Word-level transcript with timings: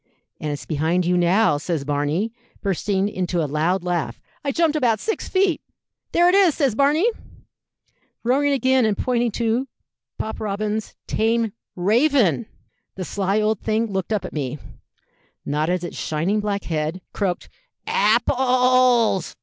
'And 0.39 0.51
it's 0.51 0.65
behind 0.65 1.05
you 1.05 1.15
now,' 1.15 1.59
says 1.59 1.85
Barney, 1.85 2.33
bursting 2.63 3.07
into 3.07 3.39
a 3.39 3.45
loud 3.45 3.83
laugh. 3.83 4.19
I 4.43 4.51
jumped 4.51 4.75
about 4.75 4.99
six 4.99 5.29
feet. 5.29 5.61
'There 6.11 6.27
it 6.27 6.33
is,' 6.33 6.55
says 6.55 6.73
Barney, 6.73 7.05
roaring 8.23 8.51
again, 8.51 8.83
and 8.83 8.97
pointing 8.97 9.29
to 9.33 9.67
Pop 10.17 10.39
Robins's 10.39 10.95
tame 11.05 11.53
raven! 11.75 12.47
The 12.95 13.05
sly 13.05 13.39
old 13.41 13.61
thing 13.61 13.91
looked 13.93 14.11
up 14.11 14.25
at 14.25 14.33
me, 14.33 14.57
nodded 15.45 15.83
its 15.83 15.97
shining 15.97 16.39
black 16.39 16.63
head, 16.63 17.01
croaked 17.13 17.47
'Apples!' 17.85 19.35